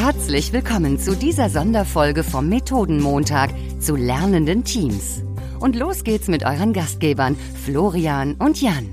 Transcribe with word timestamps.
Herzlich 0.00 0.52
willkommen 0.52 1.00
zu 1.00 1.16
dieser 1.16 1.50
Sonderfolge 1.50 2.22
vom 2.22 2.48
Methodenmontag 2.48 3.50
zu 3.80 3.96
lernenden 3.96 4.62
Teams. 4.62 5.24
Und 5.58 5.74
los 5.74 6.04
geht's 6.04 6.28
mit 6.28 6.44
euren 6.44 6.72
Gastgebern 6.72 7.34
Florian 7.64 8.36
und 8.36 8.62
Jan. 8.62 8.86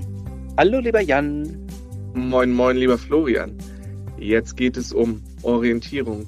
Hallo, 0.58 0.80
lieber 0.80 1.00
Jan. 1.00 1.64
Moin, 2.12 2.52
moin, 2.52 2.76
lieber 2.76 2.98
Florian. 2.98 3.56
Jetzt 4.18 4.56
geht 4.56 4.76
es 4.76 4.92
um 4.92 5.22
Orientierung. 5.42 6.26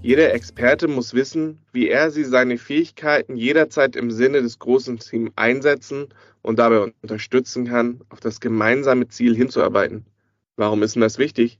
Jeder 0.00 0.32
Experte 0.32 0.86
muss 0.86 1.12
wissen, 1.12 1.58
wie 1.72 1.88
er 1.88 2.12
sie 2.12 2.24
seine 2.24 2.56
Fähigkeiten 2.56 3.36
jederzeit 3.36 3.96
im 3.96 4.12
Sinne 4.12 4.42
des 4.42 4.60
großen 4.60 5.00
Teams 5.00 5.32
einsetzen 5.34 6.06
und 6.42 6.60
dabei 6.60 6.92
unterstützen 7.02 7.66
kann, 7.66 8.02
auf 8.10 8.20
das 8.20 8.38
gemeinsame 8.38 9.08
Ziel 9.08 9.34
hinzuarbeiten. 9.34 10.06
Warum 10.54 10.84
ist 10.84 10.94
denn 10.94 11.02
das 11.02 11.18
wichtig? 11.18 11.58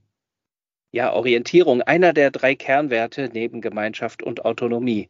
Ja, 0.90 1.12
Orientierung, 1.12 1.82
einer 1.82 2.12
der 2.12 2.30
drei 2.30 2.54
Kernwerte 2.54 3.28
neben 3.32 3.60
Gemeinschaft 3.60 4.22
und 4.22 4.44
Autonomie. 4.44 5.08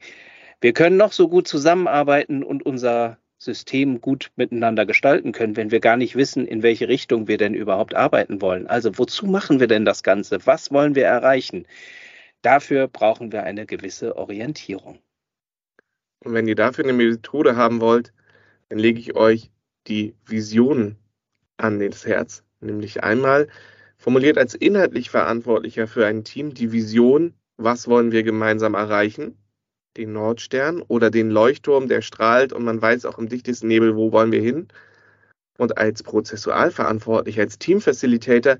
Wir 0.60 0.72
können 0.72 0.96
noch 0.96 1.12
so 1.12 1.28
gut 1.28 1.46
zusammenarbeiten 1.46 2.42
und 2.42 2.66
unser 2.66 3.18
System 3.38 4.00
gut 4.00 4.32
miteinander 4.34 4.84
gestalten 4.84 5.30
können, 5.30 5.56
wenn 5.56 5.70
wir 5.70 5.78
gar 5.78 5.96
nicht 5.96 6.16
wissen, 6.16 6.46
in 6.46 6.64
welche 6.64 6.88
Richtung 6.88 7.28
wir 7.28 7.38
denn 7.38 7.54
überhaupt 7.54 7.94
arbeiten 7.94 8.42
wollen. 8.42 8.66
Also 8.66 8.98
wozu 8.98 9.26
machen 9.26 9.60
wir 9.60 9.68
denn 9.68 9.84
das 9.84 10.02
Ganze? 10.02 10.44
Was 10.44 10.72
wollen 10.72 10.96
wir 10.96 11.04
erreichen? 11.04 11.64
Dafür 12.42 12.88
brauchen 12.88 13.30
wir 13.30 13.44
eine 13.44 13.64
gewisse 13.64 14.16
Orientierung. 14.16 14.98
Und 16.24 16.34
wenn 16.34 16.48
ihr 16.48 16.56
dafür 16.56 16.84
eine 16.84 16.92
Methode 16.92 17.54
haben 17.54 17.80
wollt, 17.80 18.12
dann 18.68 18.80
lege 18.80 18.98
ich 18.98 19.14
euch 19.14 19.52
die 19.86 20.16
Vision 20.26 20.96
an 21.56 21.78
das 21.78 22.04
Herz. 22.04 22.42
Nämlich 22.60 23.04
einmal 23.04 23.46
formuliert 23.98 24.38
als 24.38 24.54
inhaltlich 24.54 25.10
Verantwortlicher 25.10 25.86
für 25.86 26.06
ein 26.06 26.24
Team 26.24 26.54
die 26.54 26.72
Vision, 26.72 27.34
was 27.56 27.88
wollen 27.88 28.12
wir 28.12 28.22
gemeinsam 28.22 28.74
erreichen 28.74 29.36
den 29.98 30.12
Nordstern 30.12 30.82
oder 30.82 31.10
den 31.10 31.30
Leuchtturm, 31.30 31.88
der 31.88 32.02
strahlt 32.02 32.52
und 32.52 32.64
man 32.64 32.80
weiß 32.80 33.04
auch 33.04 33.18
im 33.18 33.28
dichtesten 33.28 33.68
Nebel, 33.68 33.96
wo 33.96 34.12
wollen 34.12 34.32
wir 34.32 34.40
hin. 34.40 34.68
Und 35.58 35.76
als 35.76 36.02
Prozessualverantwortlicher, 36.04 37.42
als 37.42 37.58
Teamfacilitator 37.58 38.58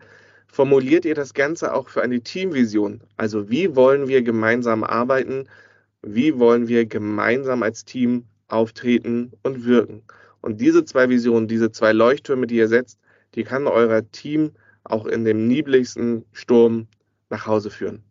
formuliert 0.48 1.05
ihr 1.05 1.14
das 1.14 1.33
Ganze 1.33 1.73
auch 1.73 1.89
für 1.89 2.02
eine 2.02 2.20
Teamvision. 2.20 3.00
Also 3.17 3.48
wie 3.48 3.77
wollen 3.77 4.08
wir 4.08 4.23
gemeinsam 4.23 4.83
arbeiten? 4.83 5.48
Wie 6.02 6.39
wollen 6.39 6.67
wir 6.67 6.86
gemeinsam 6.86 7.62
als 7.62 7.84
Team 7.84 8.25
auftreten 8.48 9.33
und 9.42 9.64
wirken? 9.64 10.02
Und 10.41 10.61
diese 10.61 10.84
zwei 10.84 11.08
Visionen, 11.08 11.47
diese 11.47 11.70
zwei 11.70 11.92
Leuchttürme, 11.92 12.48
die 12.48 12.56
ihr 12.56 12.69
setzt, 12.69 12.98
die 13.36 13.45
kann 13.45 13.67
euer 13.69 14.11
Team 14.11 14.52
auch 14.91 15.06
in 15.06 15.25
dem 15.25 15.47
niebligsten 15.47 16.25
Sturm 16.33 16.89
nach 17.31 17.47
Hause 17.47 17.70
führen. 17.70 18.03